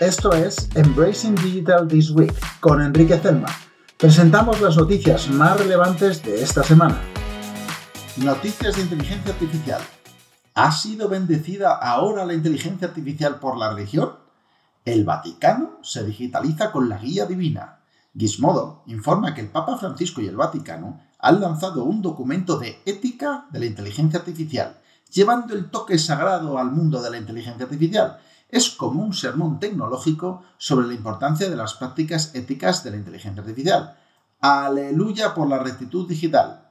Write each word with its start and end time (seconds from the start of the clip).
Esto 0.00 0.32
es 0.32 0.70
Embracing 0.76 1.34
Digital 1.34 1.86
This 1.86 2.10
Week 2.12 2.32
con 2.60 2.80
Enrique 2.80 3.18
Zelma. 3.18 3.48
Presentamos 3.98 4.58
las 4.62 4.78
noticias 4.78 5.28
más 5.28 5.60
relevantes 5.60 6.22
de 6.22 6.42
esta 6.42 6.62
semana. 6.62 6.98
Noticias 8.16 8.76
de 8.76 8.80
inteligencia 8.80 9.34
artificial. 9.34 9.82
¿Ha 10.54 10.72
sido 10.72 11.10
bendecida 11.10 11.74
ahora 11.74 12.24
la 12.24 12.32
inteligencia 12.32 12.88
artificial 12.88 13.40
por 13.40 13.58
la 13.58 13.74
religión? 13.74 14.12
El 14.86 15.04
Vaticano 15.04 15.80
se 15.82 16.02
digitaliza 16.02 16.72
con 16.72 16.88
la 16.88 16.96
guía 16.96 17.26
divina. 17.26 17.80
Gizmodo 18.16 18.82
informa 18.86 19.34
que 19.34 19.42
el 19.42 19.48
Papa 19.48 19.76
Francisco 19.76 20.22
y 20.22 20.28
el 20.28 20.36
Vaticano 20.36 20.98
han 21.18 21.42
lanzado 21.42 21.84
un 21.84 22.00
documento 22.00 22.58
de 22.58 22.80
ética 22.86 23.48
de 23.50 23.58
la 23.58 23.66
inteligencia 23.66 24.20
artificial, 24.20 24.78
llevando 25.12 25.52
el 25.52 25.68
toque 25.68 25.98
sagrado 25.98 26.56
al 26.56 26.70
mundo 26.70 27.02
de 27.02 27.10
la 27.10 27.18
inteligencia 27.18 27.64
artificial. 27.64 28.18
Es 28.50 28.70
como 28.70 29.02
un 29.02 29.14
sermón 29.14 29.60
tecnológico 29.60 30.42
sobre 30.58 30.86
la 30.86 30.94
importancia 30.94 31.48
de 31.48 31.56
las 31.56 31.74
prácticas 31.74 32.34
éticas 32.34 32.82
de 32.82 32.90
la 32.90 32.96
inteligencia 32.96 33.42
artificial. 33.42 33.96
Aleluya 34.40 35.34
por 35.34 35.48
la 35.48 35.58
rectitud 35.58 36.08
digital. 36.08 36.68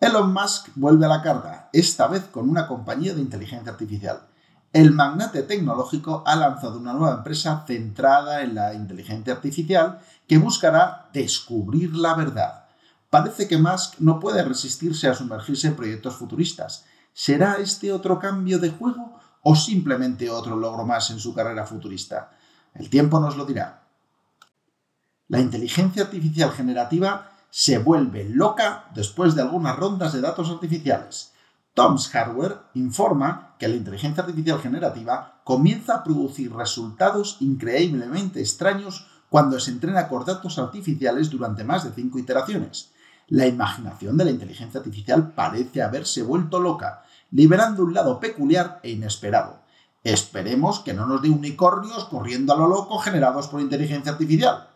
Elon 0.00 0.32
Musk 0.32 0.68
vuelve 0.76 1.06
a 1.06 1.08
la 1.08 1.22
carga, 1.22 1.68
esta 1.72 2.06
vez 2.06 2.24
con 2.24 2.48
una 2.48 2.68
compañía 2.68 3.14
de 3.14 3.20
inteligencia 3.20 3.72
artificial. 3.72 4.28
El 4.72 4.92
magnate 4.92 5.42
tecnológico 5.42 6.22
ha 6.24 6.36
lanzado 6.36 6.78
una 6.78 6.92
nueva 6.92 7.16
empresa 7.16 7.64
centrada 7.66 8.42
en 8.42 8.54
la 8.54 8.74
inteligencia 8.74 9.32
artificial 9.32 10.00
que 10.28 10.38
buscará 10.38 11.08
descubrir 11.12 11.96
la 11.96 12.14
verdad. 12.14 12.66
Parece 13.10 13.48
que 13.48 13.58
Musk 13.58 13.98
no 13.98 14.20
puede 14.20 14.44
resistirse 14.44 15.08
a 15.08 15.14
sumergirse 15.14 15.68
en 15.68 15.76
proyectos 15.76 16.14
futuristas. 16.14 16.84
¿Será 17.12 17.54
este 17.54 17.92
otro 17.92 18.20
cambio 18.20 18.58
de 18.58 18.70
juego 18.70 19.17
o 19.42 19.54
simplemente 19.54 20.30
otro 20.30 20.56
logro 20.56 20.84
más 20.84 21.10
en 21.10 21.18
su 21.18 21.34
carrera 21.34 21.66
futurista? 21.66 22.30
El 22.74 22.90
tiempo 22.90 23.20
nos 23.20 23.36
lo 23.36 23.44
dirá. 23.44 23.82
La 25.28 25.40
inteligencia 25.40 26.04
artificial 26.04 26.52
generativa 26.52 27.32
se 27.50 27.78
vuelve 27.78 28.28
loca 28.28 28.86
después 28.94 29.34
de 29.34 29.42
algunas 29.42 29.76
rondas 29.76 30.12
de 30.12 30.20
datos 30.20 30.50
artificiales. 30.50 31.32
Tom's 31.74 32.08
Hardware 32.08 32.58
informa 32.74 33.54
que 33.58 33.68
la 33.68 33.76
inteligencia 33.76 34.22
artificial 34.22 34.60
generativa 34.60 35.40
comienza 35.44 35.94
a 35.94 36.04
producir 36.04 36.52
resultados 36.52 37.36
increíblemente 37.40 38.40
extraños 38.40 39.06
cuando 39.28 39.60
se 39.60 39.70
entrena 39.70 40.08
con 40.08 40.24
datos 40.24 40.58
artificiales 40.58 41.30
durante 41.30 41.64
más 41.64 41.84
de 41.84 41.92
cinco 41.92 42.18
iteraciones. 42.18 42.90
La 43.28 43.46
imaginación 43.46 44.16
de 44.16 44.24
la 44.24 44.30
inteligencia 44.30 44.78
artificial 44.78 45.32
parece 45.32 45.82
haberse 45.82 46.22
vuelto 46.22 46.60
loca, 46.60 47.02
liberando 47.30 47.84
un 47.84 47.94
lado 47.94 48.20
peculiar 48.20 48.80
e 48.82 48.90
inesperado. 48.90 49.60
Esperemos 50.04 50.80
que 50.80 50.94
no 50.94 51.06
nos 51.06 51.22
dé 51.22 51.28
unicornios 51.28 52.04
corriendo 52.04 52.52
a 52.52 52.56
lo 52.56 52.68
loco 52.68 52.98
generados 52.98 53.48
por 53.48 53.60
inteligencia 53.60 54.12
artificial. 54.12 54.68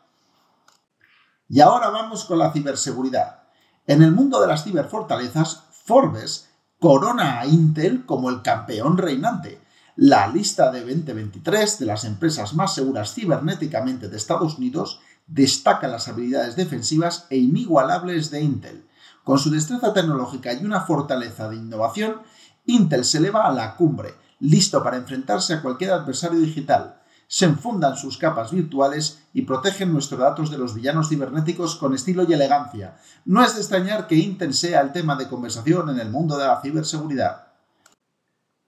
Y 1.48 1.60
ahora 1.60 1.90
vamos 1.90 2.24
con 2.24 2.38
la 2.38 2.52
ciberseguridad. 2.52 3.42
En 3.86 4.02
el 4.02 4.12
mundo 4.12 4.40
de 4.40 4.46
las 4.46 4.64
ciberfortalezas, 4.64 5.64
Forbes 5.84 6.48
corona 6.78 7.40
a 7.40 7.46
Intel 7.46 8.04
como 8.06 8.30
el 8.30 8.42
campeón 8.42 8.98
reinante. 8.98 9.60
La 9.96 10.26
lista 10.26 10.70
de 10.70 10.80
2023 10.80 11.78
de 11.78 11.86
las 11.86 12.04
empresas 12.04 12.54
más 12.54 12.74
seguras 12.74 13.14
cibernéticamente 13.14 14.08
de 14.08 14.16
Estados 14.16 14.58
Unidos 14.58 15.00
destaca 15.26 15.86
las 15.86 16.08
habilidades 16.08 16.56
defensivas 16.56 17.26
e 17.30 17.36
inigualables 17.36 18.30
de 18.30 18.40
Intel. 18.40 18.84
Con 19.24 19.38
su 19.38 19.50
destreza 19.50 19.92
tecnológica 19.92 20.52
y 20.52 20.64
una 20.64 20.80
fortaleza 20.80 21.48
de 21.48 21.56
innovación, 21.56 22.22
Intel 22.66 23.04
se 23.04 23.18
eleva 23.18 23.46
a 23.46 23.52
la 23.52 23.76
cumbre, 23.76 24.14
listo 24.40 24.82
para 24.82 24.96
enfrentarse 24.96 25.54
a 25.54 25.62
cualquier 25.62 25.92
adversario 25.92 26.40
digital 26.40 27.02
se 27.32 27.46
enfundan 27.46 27.96
sus 27.96 28.18
capas 28.18 28.50
virtuales 28.50 29.22
y 29.32 29.40
protegen 29.40 29.90
nuestros 29.90 30.20
datos 30.20 30.50
de 30.50 30.58
los 30.58 30.74
villanos 30.74 31.08
cibernéticos 31.08 31.76
con 31.76 31.94
estilo 31.94 32.24
y 32.28 32.34
elegancia. 32.34 32.98
No 33.24 33.42
es 33.42 33.54
de 33.54 33.62
extrañar 33.62 34.06
que 34.06 34.16
Intel 34.16 34.52
sea 34.52 34.82
el 34.82 34.92
tema 34.92 35.16
de 35.16 35.30
conversación 35.30 35.88
en 35.88 35.98
el 35.98 36.10
mundo 36.10 36.36
de 36.36 36.46
la 36.46 36.60
ciberseguridad. 36.60 37.46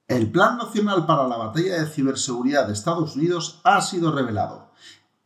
El 0.09 0.33
Plan 0.33 0.57
Nacional 0.57 1.05
para 1.05 1.29
la 1.29 1.37
Batalla 1.37 1.79
de 1.79 1.87
Ciberseguridad 1.87 2.67
de 2.67 2.73
Estados 2.73 3.17
Unidos 3.17 3.61
ha 3.65 3.83
sido 3.83 4.11
revelado. 4.13 4.73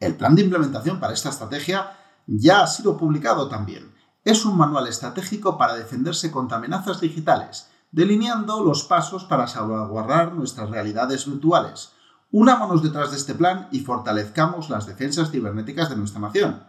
El 0.01 0.17
plan 0.17 0.35
de 0.35 0.43
implementación 0.43 0.99
para 0.99 1.15
esta 1.15 1.29
estrategia 1.29 1.93
ya 2.27 2.63
ha 2.63 2.67
sido 2.67 2.97
publicado 2.97 3.49
también. 3.49 3.95
Es 4.29 4.45
un 4.45 4.59
manual 4.59 4.87
estratégico 4.89 5.57
para 5.57 5.75
defenderse 5.75 6.31
contra 6.31 6.59
amenazas 6.59 7.01
digitales, 7.01 7.69
delineando 7.93 8.63
los 8.63 8.85
pasos 8.85 9.25
para 9.25 9.47
salvaguardar 9.47 10.35
nuestras 10.35 10.69
realidades 10.69 11.25
virtuales 11.25 11.93
Unámonos 12.31 12.83
detrás 12.83 13.11
de 13.11 13.17
este 13.17 13.35
plan 13.35 13.69
y 13.73 13.81
fortalezcamos 13.81 14.69
las 14.69 14.87
defensas 14.87 15.31
cibernéticas 15.31 15.89
de 15.89 15.97
nuestra 15.97 16.21
nación. 16.21 16.63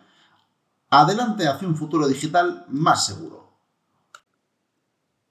Adelante 0.90 1.50
hacia 1.50 1.68
un 1.68 1.76
futuro 1.76 2.08
digital 2.08 2.66
más 2.70 3.06
seguro. 3.06 3.58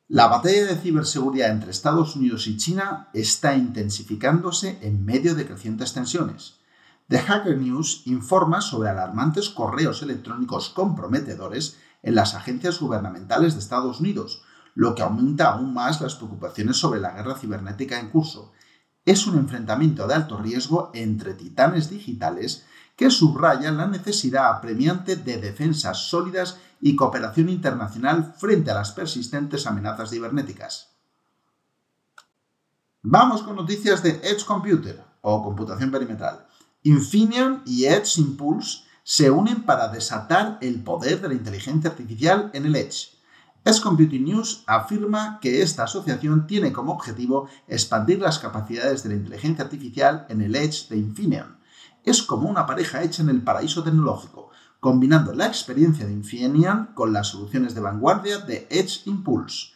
La 0.09 0.27
batalla 0.27 0.67
de 0.67 0.77
ciberseguridad 0.77 1.49
entre 1.49 1.71
Estados 1.71 2.15
Unidos 2.15 2.47
y 2.47 2.59
China 2.59 3.09
está 3.15 3.55
intensificándose 3.55 4.78
en 4.83 5.03
medio 5.03 5.34
de 5.34 5.47
crecientes 5.47 5.94
tensiones. 5.94 6.59
The 7.09 7.21
Hacker 7.21 7.56
News 7.56 8.03
informa 8.05 8.61
sobre 8.61 8.91
alarmantes 8.91 9.49
correos 9.49 10.03
electrónicos 10.03 10.69
comprometedores 10.69 11.78
en 12.08 12.14
las 12.14 12.34
agencias 12.34 12.80
gubernamentales 12.80 13.52
de 13.52 13.60
Estados 13.60 14.00
Unidos, 14.00 14.42
lo 14.74 14.94
que 14.94 15.02
aumenta 15.02 15.50
aún 15.50 15.74
más 15.74 16.00
las 16.00 16.14
preocupaciones 16.14 16.78
sobre 16.78 17.00
la 17.00 17.10
guerra 17.10 17.36
cibernética 17.36 18.00
en 18.00 18.08
curso 18.08 18.52
es 19.04 19.26
un 19.26 19.38
enfrentamiento 19.38 20.06
de 20.06 20.14
alto 20.14 20.38
riesgo 20.38 20.91
entre 20.94 21.34
titanes 21.34 21.91
digitales 21.91 22.64
que 22.96 23.10
subrayan 23.10 23.76
la 23.76 23.86
necesidad 23.86 24.48
apremiante 24.48 25.16
de 25.16 25.36
defensas 25.36 26.08
sólidas 26.08 26.56
y 26.80 26.96
cooperación 26.96 27.50
internacional 27.50 28.34
frente 28.38 28.70
a 28.70 28.75
las 28.75 28.92
persistentes 28.92 29.66
amenazas 29.66 30.08
cibernéticas. 30.08 30.94
Vamos 33.02 33.42
con 33.42 33.54
noticias 33.54 34.02
de 34.02 34.12
Edge 34.22 34.46
Computer 34.46 35.04
o 35.20 35.42
computación 35.42 35.90
perimetral. 35.90 36.46
Infineon 36.84 37.62
y 37.66 37.84
Edge 37.84 38.19
Impulse 38.19 38.88
se 39.10 39.30
unen 39.30 39.62
para 39.62 39.88
desatar 39.88 40.58
el 40.60 40.82
poder 40.82 41.22
de 41.22 41.28
la 41.28 41.34
inteligencia 41.34 41.88
artificial 41.88 42.50
en 42.52 42.66
el 42.66 42.76
Edge. 42.76 43.08
S 43.64 43.80
Computing 43.80 44.22
News 44.22 44.64
afirma 44.66 45.38
que 45.41 45.62
esta 45.62 45.84
asociación 45.84 46.46
tiene 46.46 46.74
como 46.74 46.92
objetivo 46.92 47.48
expandir 47.69 48.20
las 48.20 48.38
capacidades 48.38 49.02
de 49.02 49.08
la 49.08 49.14
inteligencia 49.14 49.64
artificial 49.64 50.26
en 50.28 50.42
el 50.42 50.54
Edge 50.54 50.91
de 50.91 50.98
Infineon. 50.98 51.56
Es 52.04 52.22
como 52.22 52.50
una 52.50 52.66
pareja 52.66 53.02
hecha 53.02 53.22
en 53.22 53.30
el 53.30 53.41
paraíso 53.41 53.82
tecnológico, 53.82 54.50
combinando 54.78 55.32
la 55.32 55.46
experiencia 55.46 56.04
de 56.04 56.12
Infineon 56.12 56.90
con 56.92 57.14
las 57.14 57.28
soluciones 57.28 57.75
de 57.75 57.80
vanguardia 57.80 58.40
de 58.40 58.69
Edge 58.69 59.04
Impulse. 59.06 59.69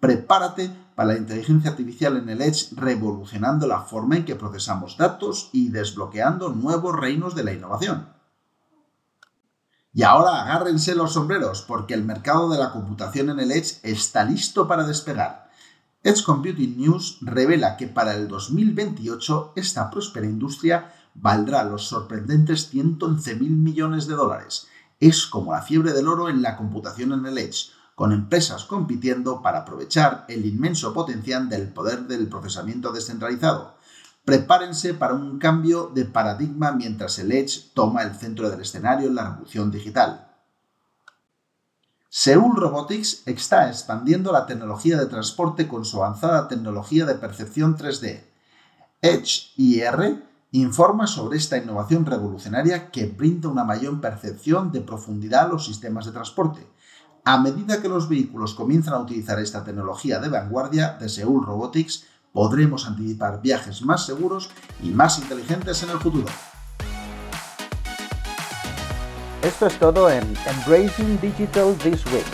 Prepárate 0.00 0.70
para 0.94 1.12
la 1.12 1.18
inteligencia 1.18 1.72
artificial 1.72 2.16
en 2.16 2.30
el 2.30 2.40
Edge 2.40 2.68
revolucionando 2.74 3.66
la 3.66 3.82
forma 3.82 4.16
en 4.16 4.24
que 4.24 4.34
procesamos 4.34 4.96
datos 4.96 5.50
y 5.52 5.68
desbloqueando 5.68 6.48
nuevos 6.48 6.96
reinos 6.96 7.34
de 7.34 7.44
la 7.44 7.52
innovación. 7.52 8.17
Y 9.92 10.02
ahora 10.02 10.42
agárrense 10.42 10.94
los 10.94 11.14
sombreros 11.14 11.62
porque 11.62 11.94
el 11.94 12.04
mercado 12.04 12.50
de 12.50 12.58
la 12.58 12.72
computación 12.72 13.30
en 13.30 13.40
el 13.40 13.50
Edge 13.50 13.78
está 13.82 14.24
listo 14.24 14.68
para 14.68 14.86
despegar. 14.86 15.50
Edge 16.02 16.22
Computing 16.22 16.76
News 16.76 17.18
revela 17.22 17.76
que 17.76 17.88
para 17.88 18.14
el 18.14 18.28
2028 18.28 19.54
esta 19.56 19.90
próspera 19.90 20.26
industria 20.26 20.92
valdrá 21.14 21.64
los 21.64 21.86
sorprendentes 21.88 22.68
111 22.68 23.34
mil 23.36 23.50
millones 23.50 24.06
de 24.06 24.14
dólares. 24.14 24.68
Es 25.00 25.26
como 25.26 25.52
la 25.52 25.62
fiebre 25.62 25.92
del 25.92 26.06
oro 26.06 26.28
en 26.28 26.42
la 26.42 26.56
computación 26.56 27.12
en 27.12 27.26
el 27.26 27.38
Edge, 27.38 27.70
con 27.94 28.12
empresas 28.12 28.64
compitiendo 28.64 29.42
para 29.42 29.60
aprovechar 29.60 30.26
el 30.28 30.44
inmenso 30.44 30.92
potencial 30.92 31.48
del 31.48 31.72
poder 31.72 32.06
del 32.06 32.28
procesamiento 32.28 32.92
descentralizado 32.92 33.77
Prepárense 34.28 34.92
para 34.92 35.14
un 35.14 35.38
cambio 35.38 35.90
de 35.94 36.04
paradigma 36.04 36.72
mientras 36.72 37.18
el 37.18 37.32
Edge 37.32 37.70
toma 37.72 38.02
el 38.02 38.14
centro 38.14 38.50
del 38.50 38.60
escenario 38.60 39.08
en 39.08 39.14
la 39.14 39.30
revolución 39.30 39.70
digital. 39.70 40.28
Seoul 42.10 42.54
Robotics 42.56 43.22
está 43.24 43.68
expandiendo 43.68 44.30
la 44.30 44.44
tecnología 44.44 44.98
de 44.98 45.06
transporte 45.06 45.66
con 45.66 45.86
su 45.86 46.04
avanzada 46.04 46.46
tecnología 46.46 47.06
de 47.06 47.14
percepción 47.14 47.78
3D. 47.78 48.22
Edge 49.00 49.52
IR 49.56 50.22
informa 50.52 51.06
sobre 51.06 51.38
esta 51.38 51.56
innovación 51.56 52.04
revolucionaria 52.04 52.90
que 52.90 53.06
brinda 53.06 53.48
una 53.48 53.64
mayor 53.64 53.98
percepción 53.98 54.72
de 54.72 54.82
profundidad 54.82 55.46
a 55.46 55.48
los 55.48 55.64
sistemas 55.64 56.04
de 56.04 56.12
transporte. 56.12 56.66
A 57.24 57.38
medida 57.38 57.80
que 57.80 57.88
los 57.88 58.10
vehículos 58.10 58.52
comienzan 58.52 58.92
a 58.92 59.00
utilizar 59.00 59.38
esta 59.38 59.64
tecnología 59.64 60.18
de 60.18 60.28
vanguardia 60.28 60.98
de 61.00 61.08
Seoul 61.08 61.46
Robotics, 61.46 62.04
podremos 62.32 62.86
anticipar 62.86 63.40
viajes 63.40 63.82
más 63.82 64.06
seguros 64.06 64.50
y 64.82 64.90
más 64.90 65.18
inteligentes 65.18 65.82
en 65.82 65.90
el 65.90 65.98
futuro. 65.98 66.26
Esto 69.42 69.66
es 69.66 69.78
todo 69.78 70.10
en 70.10 70.24
Embracing 70.46 71.20
Digital 71.20 71.74
This 71.82 72.04
Week. 72.06 72.24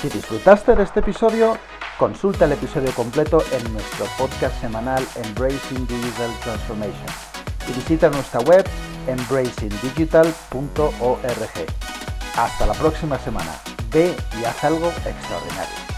Si 0.00 0.08
disfrutaste 0.08 0.74
de 0.74 0.82
este 0.82 1.00
episodio, 1.00 1.56
consulta 1.98 2.46
el 2.46 2.52
episodio 2.52 2.90
completo 2.92 3.42
en 3.52 3.72
nuestro 3.72 4.06
podcast 4.18 4.58
semanal 4.60 5.06
Embracing 5.16 5.86
Digital 5.86 6.30
Transformation. 6.42 7.06
y 7.68 7.72
visita 7.72 8.08
nuestra 8.10 8.40
web 8.40 8.66
embracingdigital.org. 9.06 11.66
Hasta 12.36 12.66
la 12.66 12.74
próxima 12.74 13.18
semana. 13.18 13.52
Ve 13.92 14.16
y 14.40 14.44
haz 14.44 14.64
algo 14.64 14.88
extraordinario. 14.88 15.89